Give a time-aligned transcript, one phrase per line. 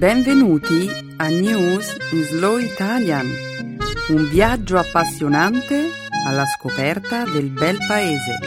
[0.00, 3.26] Benvenuti a News in Slow Italian,
[4.08, 5.90] un viaggio appassionante
[6.26, 8.38] alla scoperta del bel paese.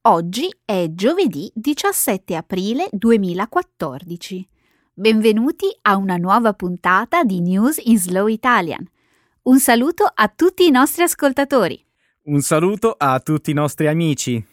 [0.00, 4.48] Oggi è giovedì 17 aprile 2014.
[4.94, 8.88] Benvenuti a una nuova puntata di News in Slow Italian
[9.46, 11.80] un saluto a tutti i nostri ascoltatori.
[12.22, 14.44] Un saluto a tutti i nostri amici.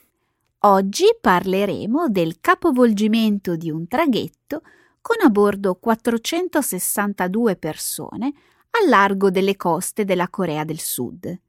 [0.65, 4.61] Oggi parleremo del capovolgimento di un traghetto
[5.01, 8.33] con a bordo 462 persone
[8.69, 11.39] al largo delle coste della Corea del Sud.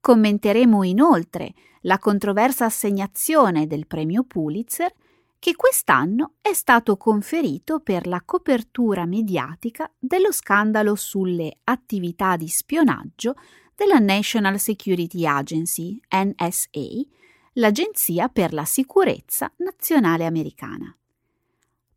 [0.00, 4.92] Commenteremo inoltre la controversa assegnazione del premio Pulitzer
[5.38, 13.34] che quest'anno è stato conferito per la copertura mediatica dello scandalo sulle attività di spionaggio
[13.74, 17.04] della National Security Agency, NSA,
[17.54, 20.94] l'Agenzia per la Sicurezza Nazionale Americana.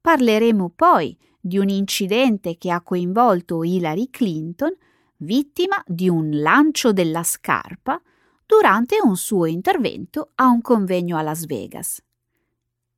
[0.01, 4.75] Parleremo poi di un incidente che ha coinvolto Hillary Clinton,
[5.17, 8.01] vittima di un lancio della scarpa
[8.45, 12.01] durante un suo intervento a un convegno a Las Vegas.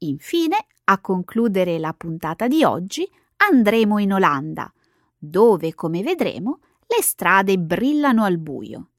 [0.03, 3.07] Infine, a concludere la puntata di oggi,
[3.37, 4.71] andremo in Olanda,
[5.17, 8.89] dove, come vedremo, le strade brillano al buio.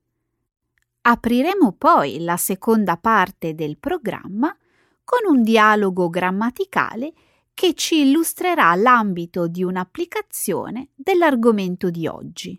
[1.03, 4.56] Apriremo poi la seconda parte del programma
[5.03, 7.12] con un dialogo grammaticale
[7.53, 12.58] che ci illustrerà l'ambito di un'applicazione dell'argomento di oggi,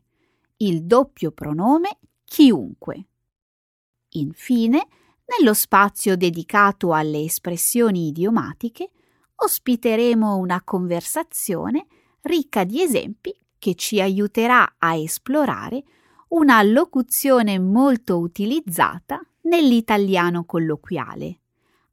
[0.58, 3.06] il doppio pronome chiunque.
[4.10, 4.88] Infine,
[5.26, 8.90] nello spazio dedicato alle espressioni idiomatiche
[9.36, 11.88] ospiteremo una conversazione
[12.22, 15.84] ricca di esempi che ci aiuterà a esplorare
[16.30, 21.40] una locuzione molto utilizzata nell'italiano colloquiale.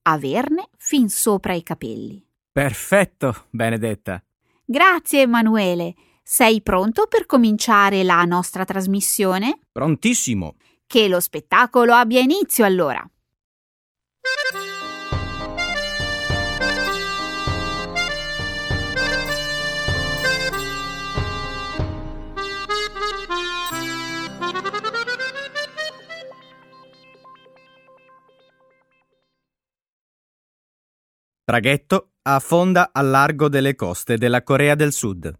[0.02, 2.24] Averne fin sopra i capelli.
[2.50, 4.22] Perfetto, Benedetta.
[4.64, 5.94] Grazie, Emanuele.
[6.22, 9.58] Sei pronto per cominciare la nostra trasmissione?
[9.70, 10.56] Prontissimo.
[10.86, 13.08] Che lo spettacolo abbia inizio allora.
[31.50, 35.36] Traghetto affonda al largo delle coste della Corea del Sud.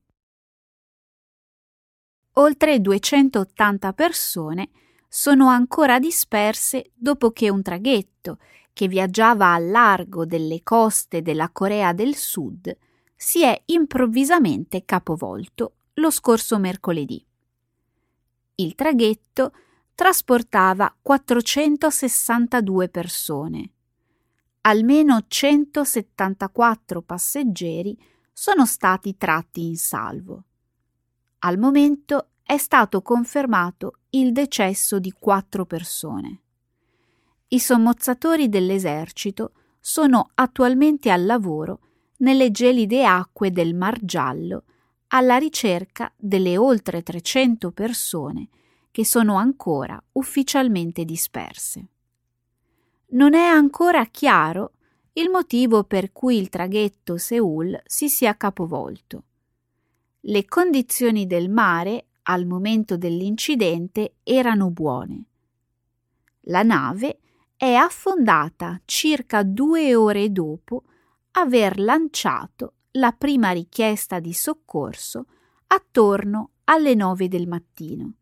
[2.33, 4.71] Oltre 280 persone
[5.07, 8.39] sono ancora disperse dopo che un traghetto
[8.73, 12.77] che viaggiava al largo delle coste della Corea del Sud
[13.15, 17.25] si è improvvisamente capovolto lo scorso mercoledì.
[18.57, 19.53] Il traghetto
[19.95, 23.75] trasportava 462 persone
[24.63, 27.97] almeno 174 passeggeri
[28.33, 30.45] sono stati tratti in salvo.
[31.41, 36.41] Al momento è stato confermato il decesso di quattro persone.
[37.49, 41.81] I sommozzatori dell'esercito sono attualmente al lavoro
[42.19, 44.65] nelle gelide acque del Mar Giallo
[45.09, 48.49] alla ricerca delle oltre 300 persone
[48.91, 51.89] che sono ancora ufficialmente disperse
[53.11, 54.73] non è ancora chiaro
[55.15, 59.25] il motivo per cui il traghetto Seul si sia capovolto.
[60.21, 65.25] Le condizioni del mare al momento dell'incidente erano buone.
[66.45, 67.21] La nave
[67.57, 70.85] è affondata circa due ore dopo
[71.33, 75.27] aver lanciato la prima richiesta di soccorso
[75.69, 78.15] attorno alle nove del mattino.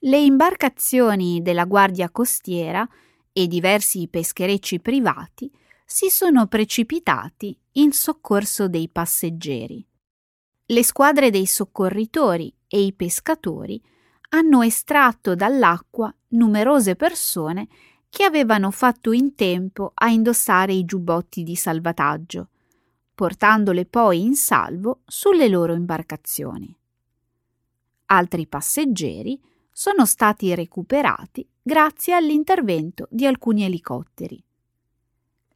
[0.00, 2.88] Le imbarcazioni della Guardia Costiera
[3.32, 5.50] e diversi pescherecci privati
[5.84, 9.84] si sono precipitati in soccorso dei passeggeri.
[10.66, 13.82] Le squadre dei soccorritori e i pescatori
[14.30, 17.68] hanno estratto dall'acqua numerose persone
[18.08, 22.48] che avevano fatto in tempo a indossare i giubbotti di salvataggio,
[23.14, 26.76] portandole poi in salvo sulle loro imbarcazioni.
[28.06, 29.40] Altri passeggeri
[29.72, 34.42] sono stati recuperati grazie all'intervento di alcuni elicotteri.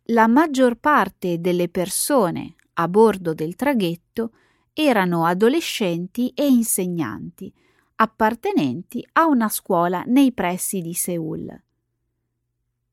[0.08, 4.32] La maggior parte delle persone a bordo del traghetto
[4.74, 7.52] erano adolescenti e insegnanti,
[7.96, 11.62] appartenenti a una scuola nei pressi di Seul.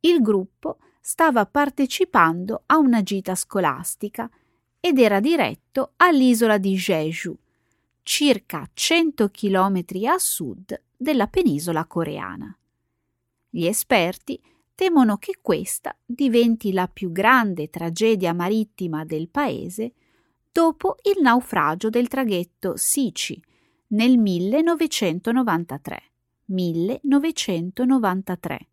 [0.02, 4.30] Il gruppo stava partecipando a una gita scolastica
[4.80, 7.38] ed era diretto all'isola di Jeju,
[8.04, 12.56] circa 100 km a sud della penisola coreana.
[13.54, 14.42] Gli esperti
[14.74, 19.92] temono che questa diventi la più grande tragedia marittima del paese
[20.50, 23.44] dopo il naufragio del traghetto Sici
[23.88, 26.04] nel 1993.
[26.46, 28.68] 1993,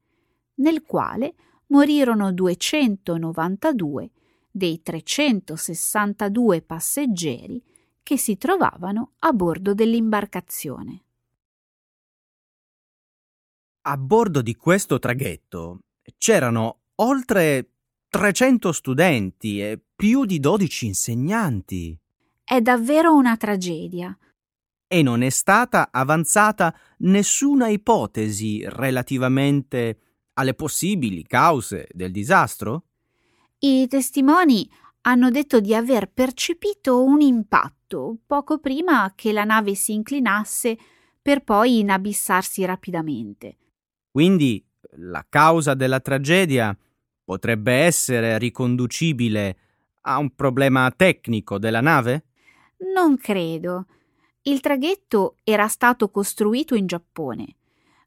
[0.54, 1.34] nel quale
[1.66, 4.10] morirono 292
[4.50, 7.62] dei 362 passeggeri
[8.02, 11.02] che si trovavano a bordo dell'imbarcazione.
[13.90, 15.78] A bordo di questo traghetto
[16.18, 17.70] c'erano oltre
[18.10, 21.98] 300 studenti e più di 12 insegnanti.
[22.44, 24.14] È davvero una tragedia.
[24.86, 30.00] E non è stata avanzata nessuna ipotesi relativamente
[30.34, 32.88] alle possibili cause del disastro?
[33.60, 34.70] I testimoni
[35.02, 40.76] hanno detto di aver percepito un impatto poco prima che la nave si inclinasse
[41.22, 43.56] per poi inabissarsi rapidamente.
[44.10, 44.64] Quindi
[44.96, 46.76] la causa della tragedia
[47.24, 49.56] potrebbe essere riconducibile
[50.02, 52.24] a un problema tecnico della nave?
[52.94, 53.86] Non credo.
[54.42, 57.46] Il traghetto era stato costruito in Giappone,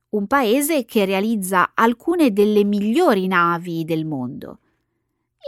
[0.09, 4.59] un paese che realizza alcune delle migliori navi del mondo.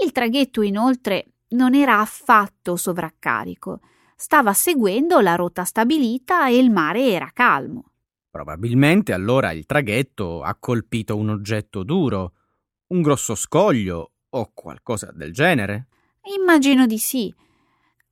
[0.03, 3.79] Il traghetto inoltre non era affatto sovraccarico,
[4.15, 7.92] stava seguendo la rotta stabilita e il mare era calmo.
[8.33, 12.33] Probabilmente allora il traghetto ha colpito un oggetto duro,
[12.87, 15.85] un grosso scoglio o qualcosa del genere.
[16.39, 17.31] Immagino di sì.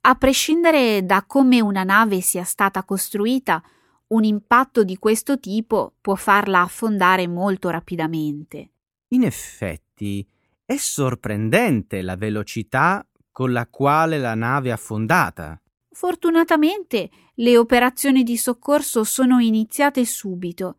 [0.01, 3.63] A prescindere da come una nave sia stata costruita,
[4.09, 8.73] un impatto di questo tipo può farla affondare molto rapidamente.
[9.13, 10.23] In effetti,
[10.63, 15.59] è sorprendente la velocità con la quale la nave è affondata.
[15.93, 20.77] Fortunatamente le operazioni di soccorso sono iniziate subito.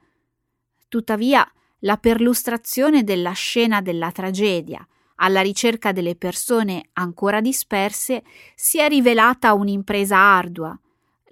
[0.89, 1.47] Tuttavia,
[1.81, 4.87] la perlustrazione della scena della tragedia,
[5.17, 8.23] alla ricerca delle persone ancora disperse,
[8.55, 10.79] si è rivelata un'impresa ardua.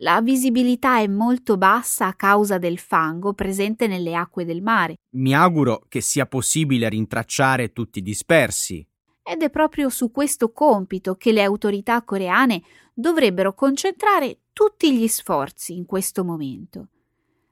[0.02, 4.96] La visibilità è molto bassa a causa del fango presente nelle acque del mare.
[5.10, 8.86] Mi auguro che sia possibile rintracciare tutti i dispersi.
[9.30, 12.62] Ed è proprio su questo compito che le autorità coreane
[12.92, 16.88] dovrebbero concentrare tutti gli sforzi in questo momento.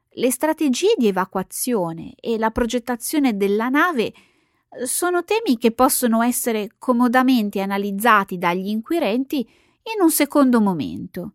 [0.09, 6.73] Le strategie di evacuazione e la progettazione della nave eh, sono temi che possono essere
[6.81, 11.35] comodamente analizzati dagli inquirenti in un secondo momento.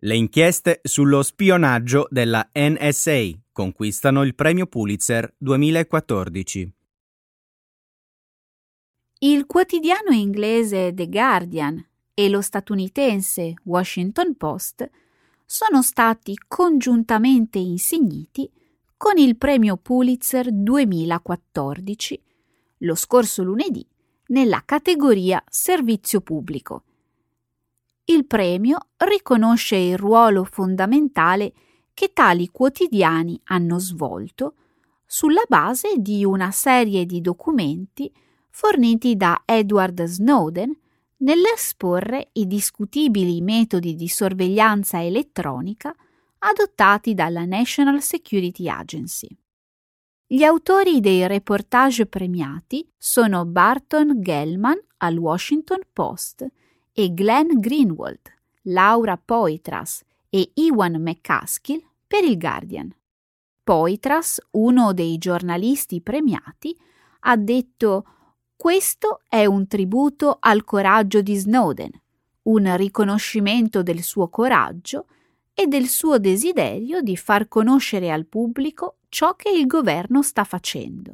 [0.00, 6.72] Le inchieste sullo spionaggio della NSA conquistano il premio Pulitzer 2014.
[9.18, 11.84] Il quotidiano inglese The Guardian
[12.14, 14.88] e lo statunitense Washington Post
[15.44, 18.48] sono stati congiuntamente insigniti
[18.96, 22.22] con il premio Pulitzer 2014
[22.78, 23.84] lo scorso lunedì
[24.26, 26.84] nella categoria Servizio pubblico
[28.10, 31.52] il premio riconosce il ruolo fondamentale
[31.92, 34.54] che tali quotidiani hanno svolto
[35.04, 38.10] sulla base di una serie di documenti
[38.50, 40.74] forniti da Edward Snowden
[41.18, 45.94] nell'esporre i discutibili metodi di sorveglianza elettronica
[46.38, 49.28] adottati dalla National Security Agency.
[50.26, 56.46] Gli autori dei reportage premiati sono Barton Gellman al Washington Post
[56.98, 58.18] e Glenn Greenwald,
[58.62, 62.92] Laura Poitras e Iwan McCaskill per il Guardian.
[63.62, 66.76] Poitras, uno dei giornalisti premiati,
[67.20, 68.04] ha detto
[68.56, 71.92] questo è un tributo al coraggio di Snowden,
[72.42, 75.06] un riconoscimento del suo coraggio
[75.54, 81.12] e del suo desiderio di far conoscere al pubblico ciò che il governo sta facendo.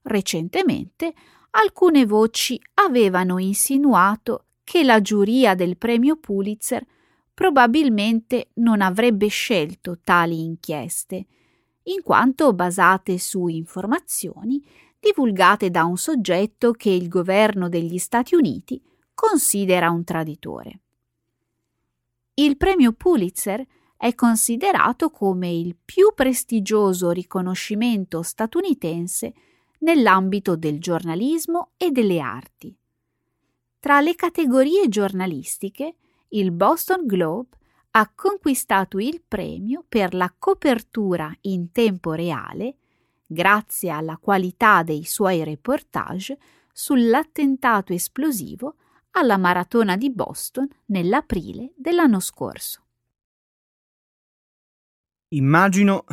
[0.00, 1.12] Recentemente
[1.50, 6.84] alcune voci avevano insinuato che la giuria del premio Pulitzer
[7.32, 11.26] probabilmente non avrebbe scelto tali inchieste,
[11.84, 14.60] in quanto basate su informazioni
[14.98, 18.82] divulgate da un soggetto che il governo degli Stati Uniti
[19.14, 20.80] considera un traditore.
[22.34, 23.64] Il premio Pulitzer
[23.96, 29.32] è considerato come il più prestigioso riconoscimento statunitense
[29.78, 32.76] nell'ambito del giornalismo e delle arti.
[33.86, 35.94] Tra le categorie giornalistiche,
[36.30, 37.56] il Boston Globe
[37.92, 42.78] ha conquistato il premio per la copertura in tempo reale,
[43.24, 46.36] grazie alla qualità dei suoi reportage
[46.72, 48.74] sull'attentato esplosivo
[49.12, 52.82] alla maratona di Boston nell'aprile dell'anno scorso.
[55.28, 56.04] Immagino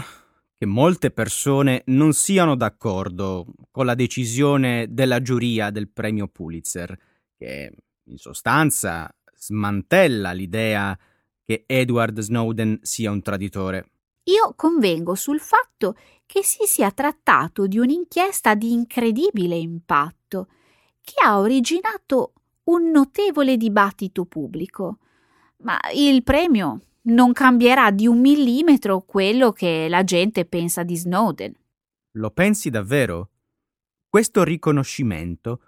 [0.59, 7.11] che molte persone non siano d'accordo con la decisione della giuria del premio Pulitzer,
[7.43, 10.97] che in sostanza smantella l'idea
[11.43, 13.89] che Edward Snowden sia un traditore.
[14.23, 20.47] Io convengo sul fatto che si sia trattato di un'inchiesta di incredibile impatto,
[21.01, 22.33] che ha originato
[22.65, 24.99] un notevole dibattito pubblico.
[25.57, 31.53] Ma il premio non cambierà di un millimetro quello che la gente pensa di Snowden.
[32.11, 33.31] Lo pensi davvero?
[34.07, 35.59] Questo riconoscimento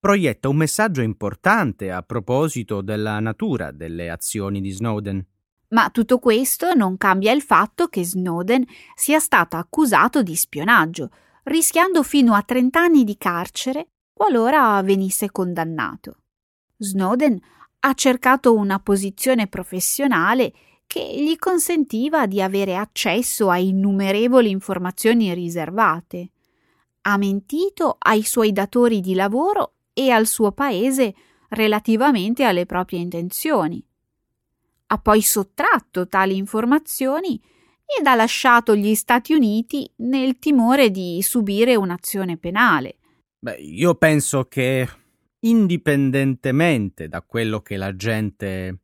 [0.00, 5.24] proietta un messaggio importante a proposito della natura delle azioni di Snowden.
[5.70, 8.64] Ma tutto questo non cambia il fatto che Snowden
[8.94, 11.10] sia stato accusato di spionaggio,
[11.44, 16.18] rischiando fino a 30 anni di carcere qualora venisse condannato.
[16.76, 17.38] Snowden
[17.80, 20.52] ha cercato una posizione professionale
[20.86, 26.30] che gli consentiva di avere accesso a innumerevoli informazioni riservate.
[27.02, 31.12] Ha mentito ai suoi datori di lavoro e al suo paese
[31.48, 33.84] relativamente alle proprie intenzioni.
[34.90, 37.40] Ha poi sottratto tali informazioni
[37.84, 42.98] ed ha lasciato gli Stati Uniti nel timore di subire un'azione penale.
[43.40, 44.88] Beh, io penso che
[45.40, 48.78] indipendentemente da quello che la gente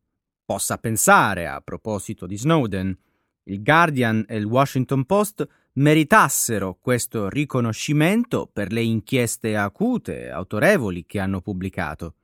[0.44, 2.99] possa pensare a proposito di Snowden,
[3.44, 11.04] il Guardian e il Washington Post meritassero questo riconoscimento per le inchieste acute e autorevoli
[11.04, 12.14] che hanno pubblicato.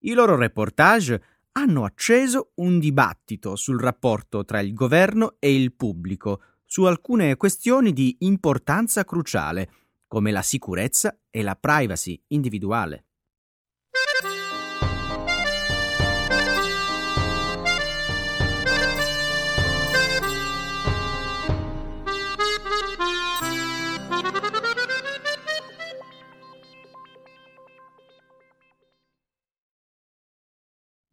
[0.00, 6.40] I loro reportage hanno acceso un dibattito sul rapporto tra il governo e il pubblico
[6.64, 9.70] su alcune questioni di importanza cruciale,
[10.06, 13.04] come la sicurezza e la privacy individuale.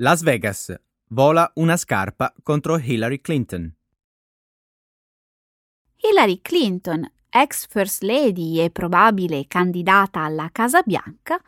[0.01, 0.73] Las Vegas.
[1.09, 3.71] Vola una scarpa contro Hillary Clinton.
[5.97, 11.39] Hillary Clinton, ex First Lady e probabile candidata alla Casa Bianca,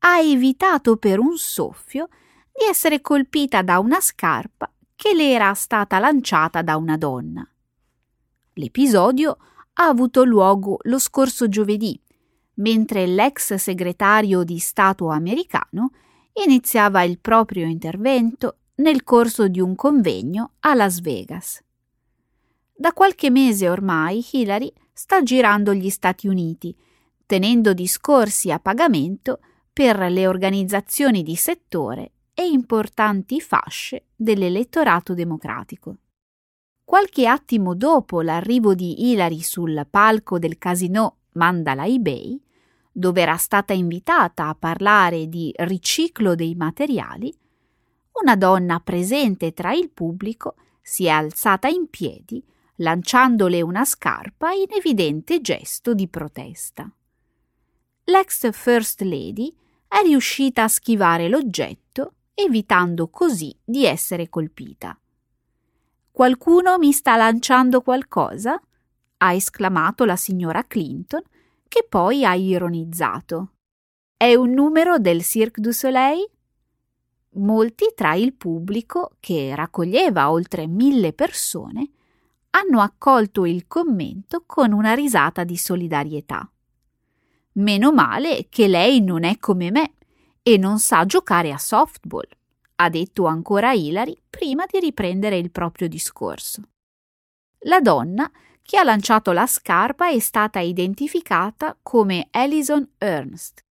[0.00, 2.08] ha evitato per un soffio
[2.50, 7.48] di essere colpita da una scarpa che le era stata lanciata da una donna.
[8.54, 9.36] L'episodio
[9.74, 11.96] ha avuto luogo lo scorso giovedì,
[12.54, 15.92] mentre l'ex segretario di Stato americano
[16.44, 21.62] iniziava il proprio intervento nel corso di un convegno a Las Vegas.
[22.74, 26.76] Da qualche mese ormai Hillary sta girando gli Stati Uniti,
[27.26, 29.40] tenendo discorsi a pagamento
[29.72, 35.96] per le organizzazioni di settore e importanti fasce dell'elettorato democratico.
[36.84, 42.40] Qualche attimo dopo l'arrivo di Hillary sul palco del casino Mandalay Bay,
[42.92, 47.34] dove era stata invitata a parlare di riciclo dei materiali,
[48.22, 52.44] una donna presente tra il pubblico si è alzata in piedi,
[52.76, 56.90] lanciandole una scarpa in evidente gesto di protesta.
[58.04, 59.54] L'ex First Lady
[59.88, 64.98] è riuscita a schivare l'oggetto, evitando così di essere colpita.
[66.10, 68.60] Qualcuno mi sta lanciando qualcosa?
[69.24, 71.22] ha esclamato la signora Clinton,
[71.72, 73.52] che poi ha ironizzato.
[74.14, 76.28] È un numero del Cirque du Soleil?
[77.36, 81.88] Molti tra il pubblico, che raccoglieva oltre mille persone,
[82.50, 86.46] hanno accolto il commento con una risata di solidarietà.
[87.52, 89.94] Meno male che lei non è come me
[90.42, 92.28] e non sa giocare a softball,
[92.74, 96.60] ha detto ancora Hilary prima di riprendere il proprio discorso.
[97.60, 98.30] La donna
[98.62, 103.64] chi ha lanciato la scarpa è stata identificata come Alison Ernst.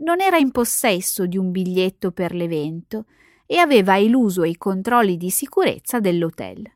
[0.00, 3.06] Non era in possesso di un biglietto per l'evento
[3.46, 6.70] e aveva eluso i controlli di sicurezza dell'hotel.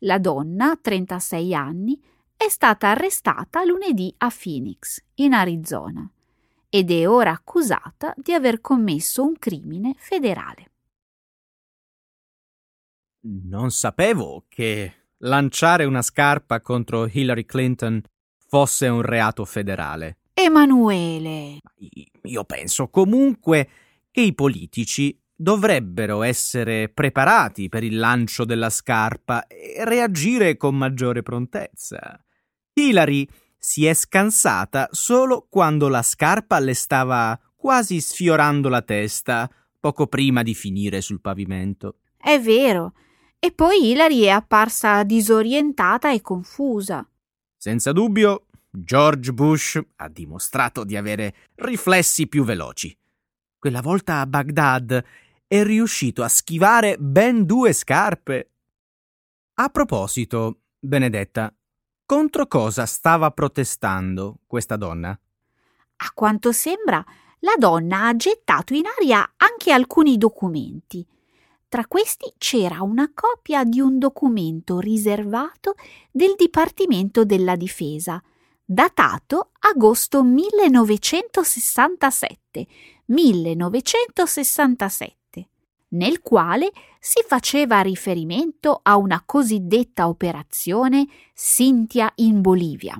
[0.00, 2.02] La donna, 36 anni,
[2.36, 6.10] è stata arrestata lunedì a Phoenix, in Arizona,
[6.68, 10.70] ed è ora accusata di aver commesso un crimine federale.
[13.20, 18.02] Non sapevo che lanciare una scarpa contro Hillary Clinton
[18.48, 20.18] fosse un reato federale.
[20.34, 21.58] Emanuele.
[22.22, 23.68] Io penso comunque
[24.10, 31.22] che i politici dovrebbero essere preparati per il lancio della scarpa e reagire con maggiore
[31.22, 32.18] prontezza.
[32.72, 40.06] Hilary si è scansata solo quando la scarpa le stava quasi sfiorando la testa, poco
[40.06, 41.96] prima di finire sul pavimento.
[42.16, 42.92] È vero.
[43.38, 47.08] E poi Hilary è apparsa disorientata e confusa.
[47.56, 52.96] Senza dubbio, George Bush ha dimostrato di avere riflessi più veloci.
[53.58, 55.04] Quella volta a Baghdad
[55.46, 58.50] è riuscito a schivare ben due scarpe.
[59.54, 61.52] A proposito, Benedetta,
[62.04, 65.08] contro cosa stava protestando questa donna?
[65.08, 67.04] A quanto sembra,
[67.40, 71.06] la donna ha gettato in aria anche alcuni documenti.
[71.76, 75.74] Tra questi c'era una copia di un documento riservato
[76.10, 78.18] del Dipartimento della Difesa,
[78.64, 82.66] datato agosto 1967.
[83.04, 85.48] 1967,
[85.88, 92.98] nel quale si faceva riferimento a una cosiddetta operazione Cynthia in Bolivia.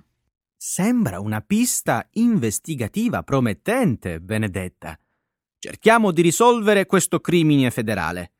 [0.54, 5.00] Sembra una pista investigativa promettente, Benedetta.
[5.58, 8.32] Cerchiamo di risolvere questo crimine federale.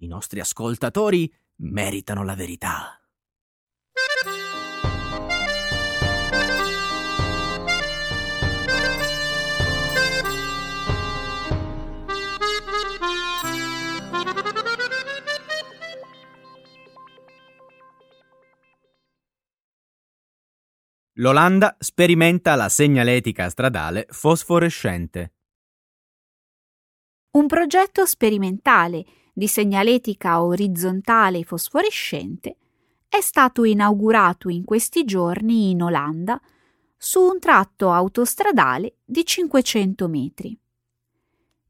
[0.00, 3.00] I nostri ascoltatori meritano la verità.
[21.14, 25.32] L'Olanda sperimenta la segnaletica stradale fosforescente.
[27.30, 29.04] Un progetto sperimentale
[29.38, 32.56] di segnaletica orizzontale fosforescente
[33.08, 36.40] è stato inaugurato in questi giorni in Olanda
[36.96, 40.58] su un tratto autostradale di 500 metri.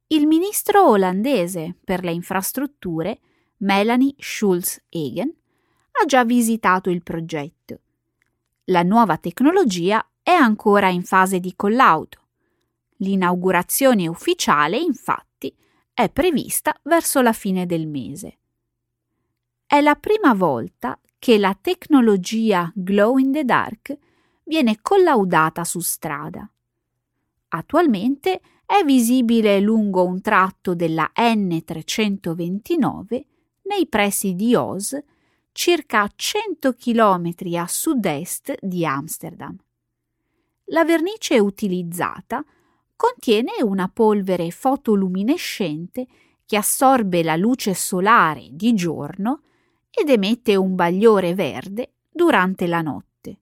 [0.07, 3.21] Il ministro olandese per le infrastrutture,
[3.59, 5.35] Melanie Schulz-Egen,
[6.01, 7.81] ha già visitato il progetto
[8.71, 12.19] la nuova tecnologia è ancora in fase di collaudo.
[12.97, 15.28] L'inaugurazione ufficiale, infatti,
[15.99, 18.39] è prevista verso la fine del mese.
[19.67, 23.99] È la prima volta che la tecnologia Glow in the Dark
[24.45, 26.49] viene collaudata su strada.
[27.49, 33.21] Attualmente è visibile lungo un tratto della N329
[33.63, 34.97] nei pressi di Oz
[35.51, 39.57] circa 100 km a sud-est di Amsterdam.
[40.67, 42.45] La vernice utilizzata
[42.99, 46.09] contiene una polvere fotoluminescente
[46.45, 49.43] che assorbe la luce solare di giorno
[49.89, 53.39] ed emette un bagliore verde durante la notte.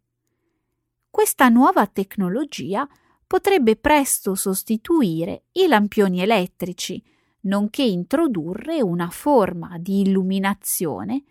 [1.08, 2.86] Questa nuova tecnologia
[3.26, 7.02] potrebbe presto sostituire i lampioni elettrici,
[7.42, 11.22] nonché introdurre una forma di illuminazione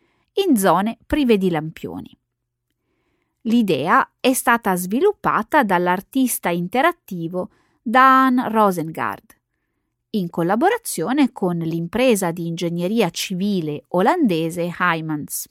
[0.47, 2.17] in zone prive di lampioni.
[3.41, 7.51] L'idea è stata sviluppata dall'artista interattivo
[7.87, 9.35] Dan Rosengard,
[10.09, 15.47] in collaborazione con l'impresa di ingegneria civile olandese Heijmans.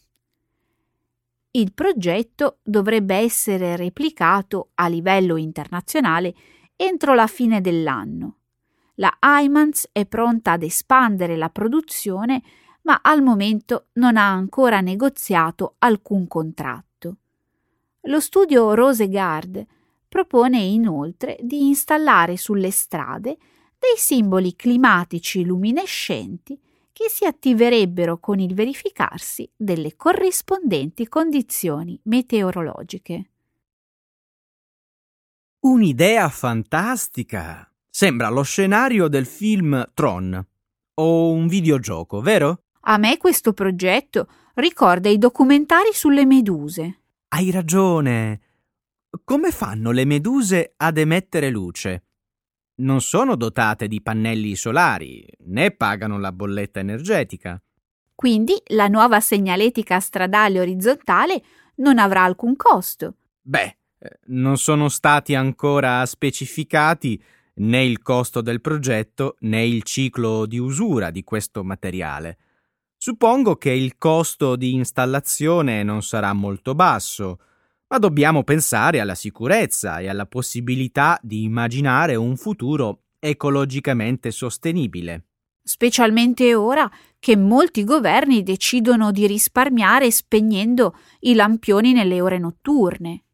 [1.52, 6.34] Il progetto dovrebbe essere replicato a livello internazionale
[6.74, 8.38] entro la fine dell'anno.
[8.94, 12.42] La Heijmans è pronta ad espandere la produzione
[12.82, 17.16] ma al momento non ha ancora negoziato alcun contratto.
[18.00, 19.64] Lo studio Rosegard
[20.14, 23.36] propone inoltre di installare sulle strade
[23.76, 26.56] dei simboli climatici luminescenti
[26.92, 33.30] che si attiverebbero con il verificarsi delle corrispondenti condizioni meteorologiche.
[35.62, 37.68] Un'idea fantastica!
[37.90, 40.46] Sembra lo scenario del film Tron
[40.94, 42.62] o un videogioco, vero?
[42.82, 47.00] A me questo progetto ricorda i documentari sulle meduse.
[47.30, 48.43] Hai ragione.
[49.22, 52.04] Come fanno le meduse ad emettere luce?
[52.76, 57.62] Non sono dotate di pannelli solari, né pagano la bolletta energetica.
[58.14, 61.42] Quindi la nuova segnaletica stradale orizzontale
[61.76, 63.16] non avrà alcun costo.
[63.40, 67.22] Beh, eh, non sono stati ancora specificati
[67.56, 72.38] né il costo del progetto né il ciclo di usura di questo materiale.
[72.96, 77.38] Suppongo che il costo di installazione non sarà molto basso,
[77.88, 85.26] ma dobbiamo pensare alla sicurezza e alla possibilità di immaginare un futuro ecologicamente sostenibile.
[85.62, 93.24] Specialmente ora che molti governi decidono di risparmiare spegnendo i lampioni nelle ore notturne.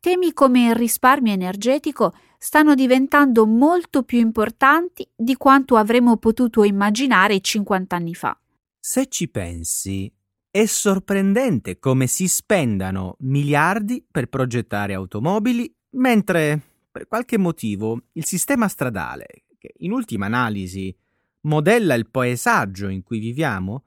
[0.00, 7.38] Temi come il risparmio energetico stanno diventando molto più importanti di quanto avremmo potuto immaginare
[7.40, 8.34] 50 anni fa.
[8.78, 10.10] Se ci pensi,
[10.52, 16.60] è sorprendente come si spendano miliardi per progettare automobili, mentre
[16.90, 20.94] per qualche motivo il sistema stradale, che in ultima analisi
[21.42, 23.84] modella il paesaggio in cui viviamo,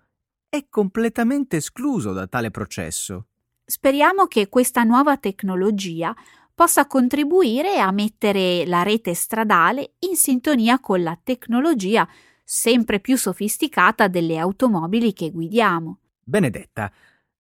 [0.48, 3.26] è completamente escluso da tale processo.
[3.66, 6.16] Speriamo che questa nuova tecnologia
[6.56, 12.08] possa contribuire a mettere la rete stradale in sintonia con la tecnologia
[12.44, 15.98] sempre più sofisticata delle automobili che guidiamo.
[16.24, 16.92] Benedetta,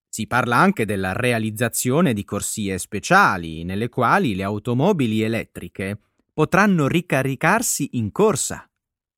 [0.08, 5.98] si parla anche della realizzazione di corsie speciali, nelle quali le automobili elettriche
[6.34, 8.69] potranno ricaricarsi in corsa.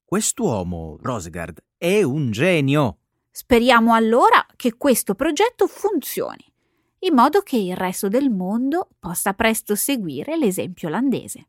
[0.04, 2.98] Quest'uomo, Rosgard, è un genio.
[3.30, 6.44] Speriamo allora che questo progetto funzioni
[7.00, 11.48] in modo che il resto del mondo possa presto seguire l'esempio olandese.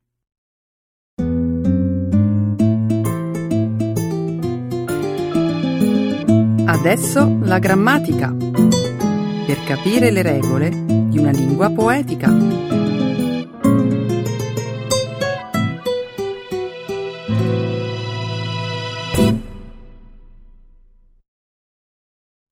[6.80, 8.32] Adesso la grammatica.
[8.32, 12.30] Per capire le regole di una lingua poetica.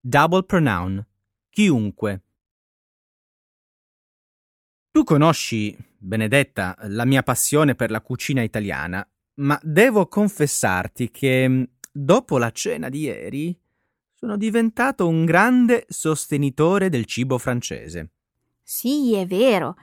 [0.01, 1.05] Double pronoun.
[1.49, 2.23] Chiunque.
[4.91, 11.63] Tu conosci, Benedetta, la mia passione per la cucina italiana, ma devo confessarti che mm,
[11.91, 13.59] dopo la cena di ieri
[14.25, 18.09] sono diventato un grande sostenitore del cibo francese.
[18.63, 19.77] Sì, è vero.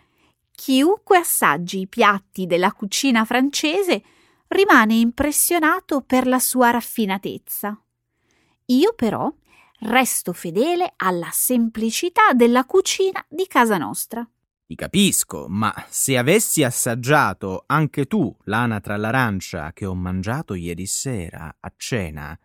[0.50, 4.02] Chiunque assaggi i piatti della cucina francese
[4.48, 7.80] rimane impressionato per la sua raffinatezza.
[8.66, 9.32] Io però
[9.82, 14.28] resto fedele alla semplicità della cucina di casa nostra.
[14.66, 21.58] Ti capisco, ma se avessi assaggiato anche tu l'anatra all'arancia che ho mangiato ieri sera
[21.60, 22.36] a cena,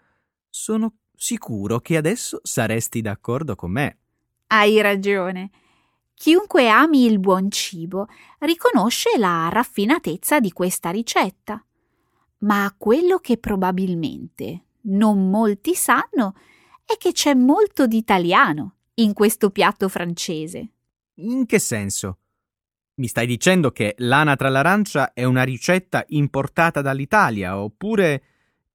[0.47, 3.97] sono sicuro che adesso saresti d'accordo con me.
[4.47, 5.49] Hai ragione.
[6.13, 8.08] Chiunque ami il buon cibo
[8.39, 11.62] riconosce la raffinatezza di questa ricetta.
[12.39, 16.36] Ma quello che probabilmente non molti sanno
[16.86, 20.69] è che c'è molto di italiano in questo piatto francese.
[21.15, 22.19] In che senso?
[22.95, 28.23] Mi stai dicendo che l'anatra all'arancia è una ricetta importata dall'Italia, oppure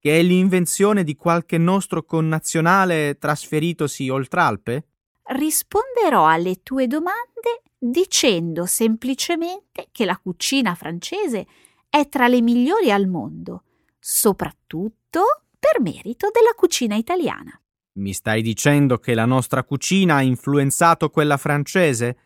[0.03, 4.87] che è l'invenzione di qualche nostro connazionale trasferitosi oltralpe?
[5.27, 11.47] Risponderò alle tue domande dicendo semplicemente che la cucina francese
[11.87, 13.63] è tra le migliori al mondo,
[13.97, 15.21] soprattutto
[15.57, 17.57] per merito della cucina italiana.
[17.93, 22.17] Mi stai dicendo che la nostra cucina ha influenzato quella francese?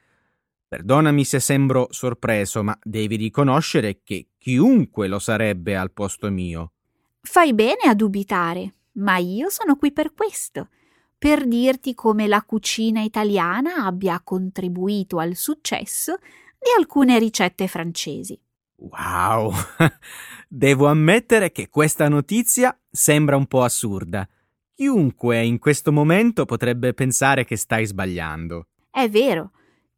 [0.68, 6.72] Perdonami se sembro sorpreso, ma devi riconoscere che chiunque lo sarebbe al posto mio.
[7.30, 10.70] Fai bene a dubitare, ma io sono qui per questo,
[11.18, 16.16] per dirti come la cucina italiana abbia contribuito al successo
[16.58, 18.40] di alcune ricette francesi.
[18.78, 19.52] Wow!
[20.48, 24.28] Devo ammettere che questa notizia sembra un po' assurda.
[24.74, 28.68] Chiunque in questo momento potrebbe pensare che stai sbagliando.
[28.90, 29.52] È vero,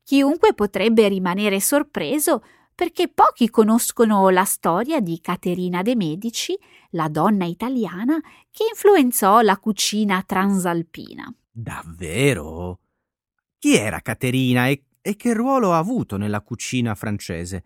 [0.03, 2.43] chiunque potrebbe rimanere sorpreso
[2.79, 6.57] perché pochi conoscono la storia di Caterina de' Medici,
[6.91, 11.29] la donna italiana che influenzò la cucina transalpina.
[11.51, 12.79] Davvero?
[13.57, 17.63] Chi era Caterina e, e che ruolo ha avuto nella cucina francese?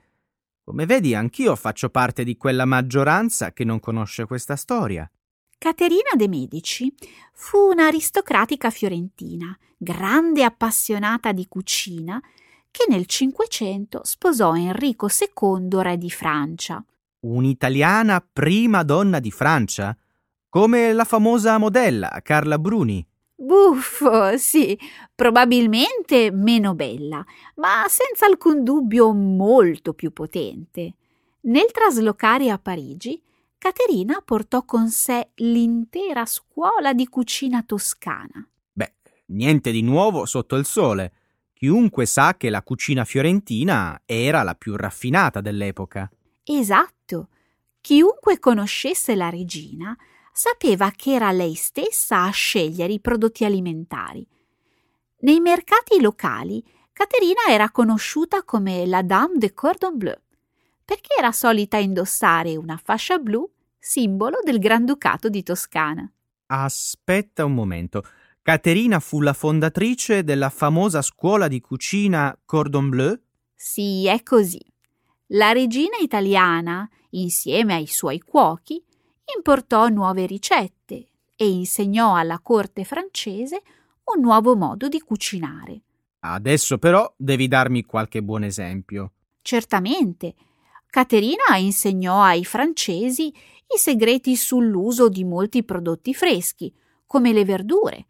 [0.63, 5.08] Come vedi, anch'io faccio parte di quella maggioranza che non conosce questa storia.
[5.60, 6.91] Caterina de' Medici
[7.34, 12.19] fu un'aristocratica fiorentina, grande appassionata di cucina
[12.74, 16.84] che nel Cinquecento sposò Enrico II, re di Francia.
[17.20, 19.96] Un'italiana prima donna di Francia?
[20.50, 23.06] Come la famosa modella Carla Bruni.
[23.36, 24.76] Buffo, sì,
[25.14, 27.24] probabilmente meno bella,
[27.58, 30.96] ma senza alcun dubbio molto più potente.
[31.42, 33.22] Nel traslocare a Parigi,
[33.60, 38.48] Caterina portò con sé l'intera scuola di cucina toscana.
[38.72, 38.96] Beh,
[39.28, 41.14] niente di nuovo sotto il sole.
[41.63, 46.12] Chiunque sa che la cucina fiorentina era la più raffinata dell'epoca.
[46.43, 47.30] Esatto.
[47.80, 49.95] Chiunque conoscesse la regina
[50.34, 54.28] sapeva che era lei stessa a scegliere i prodotti alimentari.
[55.19, 60.19] Nei mercati locali Caterina era conosciuta come la Dame de Cordon Bleu,
[60.84, 63.49] perché era solita indossare una fascia blu,
[63.80, 66.12] simbolo del Granducato di Toscana.
[66.47, 68.04] Aspetta un momento.
[68.44, 73.18] Caterina fu la fondatrice della famosa scuola di cucina Cordon Bleu?
[73.56, 74.60] Sì, è così.
[75.28, 78.84] la regina italiana, insieme ai suoi cuochi,
[79.38, 83.62] importò nuove ricette e insegnò alla corte francese
[84.14, 85.82] un nuovo modo di cucinare.
[86.20, 89.14] Adesso però devi darmi qualche buon esempio.
[89.42, 90.36] Certamente.
[90.88, 96.76] Caterina insegnò ai francesi i segreti sull'uso di molti prodotti freschi,
[97.06, 98.08] come le verdure,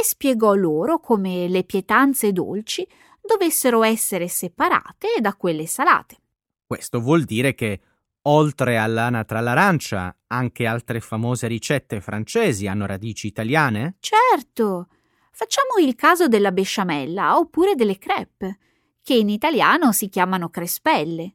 [0.00, 2.86] e spiegò loro come le pietanze dolci
[3.20, 6.16] dovessero essere separate da quelle salate.
[6.66, 7.80] Questo vuol dire che,
[8.22, 13.96] oltre all'anatra all'arancia, anche altre famose ricette francesi hanno radici italiane?
[14.00, 14.88] Certo.
[15.32, 18.58] Facciamo il caso della besciamella oppure delle crepe,
[19.02, 21.34] che in italiano si chiamano crespelle.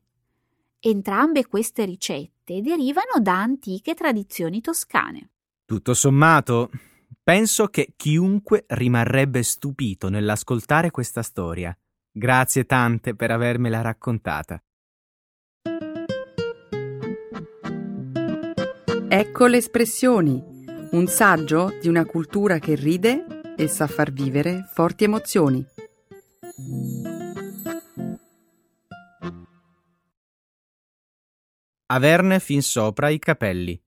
[0.80, 5.30] Entrambe queste ricette derivano da antiche tradizioni toscane.
[5.65, 6.69] Tutto sommato,
[7.23, 11.77] penso che chiunque rimarrebbe stupito nell'ascoltare questa storia.
[12.11, 14.61] Grazie tante per avermela raccontata.
[19.07, 20.43] Ecco le espressioni,
[20.91, 25.65] un saggio di una cultura che ride e sa far vivere forti emozioni.
[31.87, 33.81] Averne fin sopra i capelli.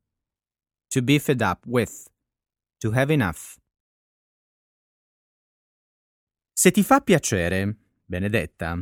[0.89, 2.17] To be fed up with.
[2.81, 3.57] To have enough.
[6.53, 8.81] Se ti fa piacere, Benedetta,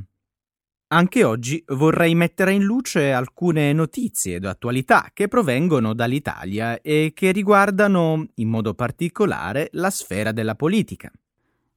[0.89, 8.27] anche oggi vorrei mettere in luce alcune notizie d'attualità che provengono dall'Italia e che riguardano
[8.35, 11.11] in modo particolare la sfera della politica.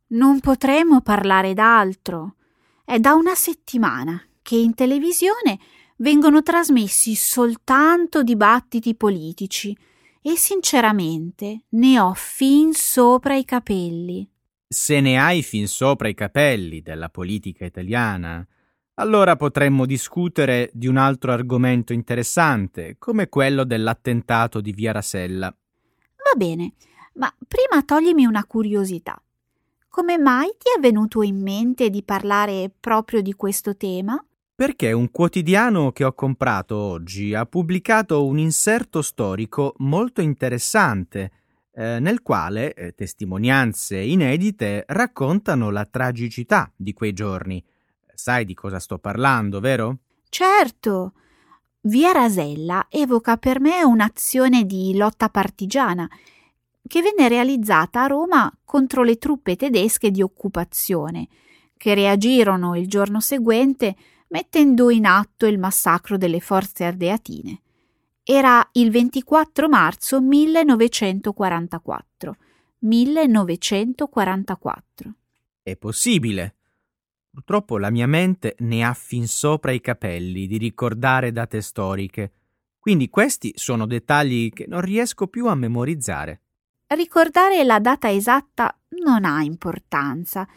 [0.08, 2.36] Non potremo parlare d'altro.
[2.84, 5.58] È da una settimana che in televisione
[5.97, 9.73] vengono trasmessi soltanto dibattiti politici
[10.21, 14.29] e sinceramente ne ho fin sopra i capelli.
[14.67, 18.45] Se ne hai fin sopra i capelli della politica italiana,
[18.95, 25.47] allora potremmo discutere di un altro argomento interessante, come quello dell'attentato di Via Rasella.
[25.47, 26.73] Va bene,
[27.13, 29.21] ma prima toglimi una curiosità.
[29.88, 34.23] Come mai ti è venuto in mente di parlare proprio di questo tema?
[34.59, 41.31] Perché un quotidiano che ho comprato oggi ha pubblicato un inserto storico molto interessante,
[41.71, 47.63] eh, nel quale eh, testimonianze inedite raccontano la tragicità di quei giorni
[48.13, 49.99] Sai di cosa sto parlando, vero?
[50.27, 51.13] Certo.
[51.83, 56.05] Via Rasella evoca per me un'azione di lotta partigiana
[56.85, 61.29] che venne realizzata a Roma contro le truppe tedesche di occupazione,
[61.77, 63.95] che reagirono il giorno seguente
[64.29, 67.61] mettendo in atto il massacro delle forze ardeatine.
[68.23, 72.35] Era il 24 marzo 1944.
[72.79, 75.13] 1944.
[75.61, 76.55] È possibile.
[77.31, 82.31] Purtroppo la mia mente ne ha fin sopra i capelli di ricordare date storiche,
[82.79, 86.41] quindi questi sono dettagli che non riesco più a memorizzare.
[86.87, 90.47] Ricordare la data esatta non ha importanza.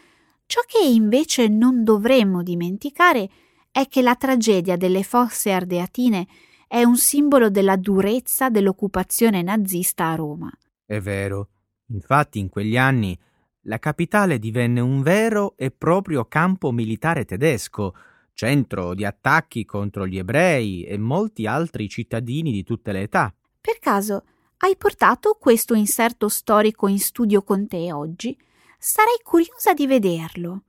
[0.45, 3.29] Ciò che invece non dovremmo dimenticare
[3.73, 6.27] è che la tragedia delle fosse ardeatine
[6.67, 10.51] è un simbolo della durezza dell'occupazione nazista a Roma.
[10.85, 11.49] È vero.
[11.87, 13.19] Infatti in quegli anni
[13.61, 17.95] la capitale divenne un vero e proprio campo militare tedesco,
[18.33, 23.33] centro di attacchi contro gli ebrei e molti altri cittadini di tutte le età.
[23.59, 24.25] Per caso
[24.57, 28.37] hai portato questo inserto storico in studio con te oggi?
[28.77, 30.61] Sarei curiosa di vederlo.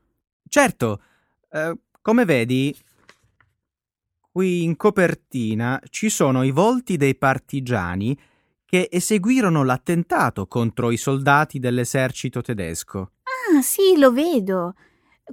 [0.48, 1.02] Certo,
[1.50, 2.74] eh, come vedi,
[4.34, 8.18] qui in copertina ci sono i volti dei partigiani
[8.64, 13.12] che eseguirono l'attentato contro i soldati dell'esercito tedesco.
[13.22, 14.74] Ah, sì, lo vedo.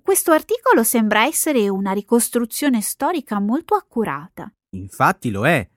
[0.03, 4.53] Questo articolo sembra essere una ricostruzione storica molto accurata.
[4.75, 5.67] Infatti lo è.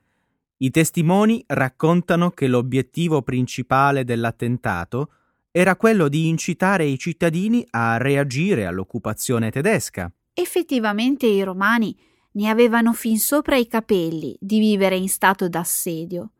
[0.58, 5.12] I testimoni raccontano che l'obiettivo principale dell'attentato
[5.50, 10.12] era quello di incitare i cittadini a reagire all'occupazione tedesca.
[10.34, 11.96] Effettivamente i romani
[12.36, 16.30] ne avevano fin sopra i capelli di vivere in stato d'assedio.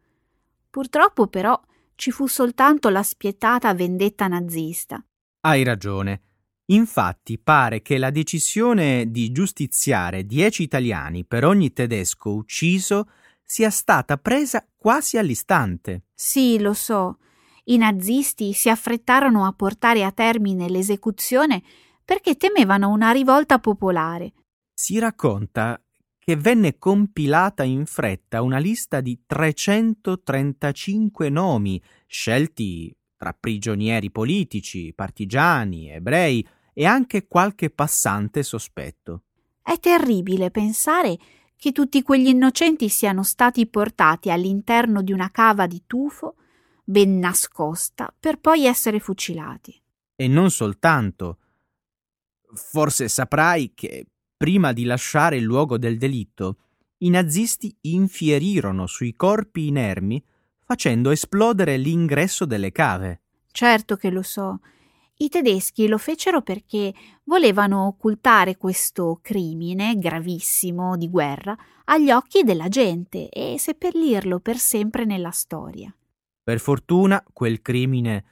[0.71, 1.61] Purtroppo però
[1.95, 5.05] ci fu soltanto la spietata vendetta nazista.
[5.41, 6.23] Hai ragione.
[6.67, 13.09] Infatti pare che la decisione di giustiziare dieci italiani per ogni tedesco ucciso
[13.45, 16.05] sia stata presa quasi all'istante.
[16.15, 17.19] Sì, lo so.
[17.65, 21.63] I nazisti si affrettarono a portare a termine l'esecuzione
[22.05, 24.33] perché temevano una rivolta popolare.
[24.73, 25.81] Si racconta
[26.25, 35.91] che venne compilata in fretta una lista di 335 nomi scelti tra prigionieri politici, partigiani,
[35.91, 39.25] ebrei e anche qualche passante sospetto.
[39.63, 41.19] È terribile pensare
[41.57, 46.37] che tutti quegli innocenti siano stati portati all'interno di una cava di tufo
[46.85, 49.79] ben nascosta per poi essere fucilati.
[50.17, 51.37] E non soltanto.
[52.55, 54.07] Forse saprai che
[54.45, 56.59] prima di lasciare il luogo del delitto,
[56.99, 60.23] i nazisti infierirono sui corpi inermi
[60.67, 63.23] facendo esplodere l'ingresso delle cave.
[63.51, 64.61] Certo che lo so.
[65.17, 66.93] I tedeschi lo fecero perché
[67.25, 75.07] volevano occultare questo crimine gravissimo di guerra agli occhi della gente e seppellirlo per sempre
[75.07, 75.91] nella storia.
[76.43, 78.25] Per fortuna quel crimine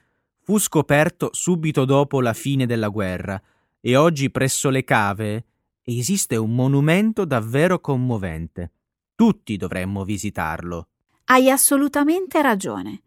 [0.43, 3.41] fu scoperto subito dopo la fine della guerra
[3.81, 5.45] e oggi presso le cave
[5.83, 8.71] esiste un monumento davvero commovente.
[9.15, 10.87] Tutti dovremmo visitarlo.
[11.25, 13.01] Hai assolutamente ragione.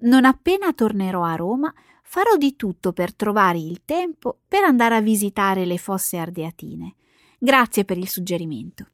[0.00, 5.00] Non appena tornerò a Roma, farò di tutto per trovare il tempo per andare a
[5.00, 6.94] visitare le fosse ardeatine.
[7.38, 8.86] Grazie per il suggerimento.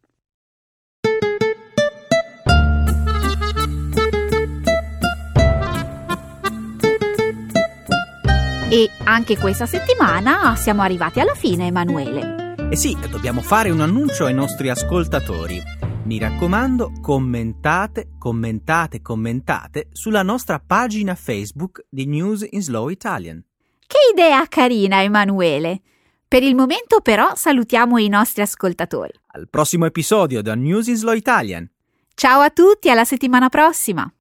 [8.71, 12.44] E anche questa settimana siamo arrivati alla fine, Emanuele.
[12.75, 15.63] E sì, dobbiamo fare un annuncio ai nostri ascoltatori.
[16.07, 23.41] Mi raccomando, commentate, commentate, commentate sulla nostra pagina Facebook di News in Slow Italian.
[23.79, 25.83] Che idea carina, Emanuele!
[26.27, 29.13] Per il momento però salutiamo i nostri ascoltatori.
[29.27, 31.71] Al prossimo episodio da News in Slow Italian.
[32.13, 34.13] Ciao a tutti, alla settimana prossima!